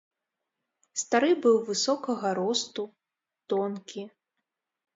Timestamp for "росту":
2.41-2.89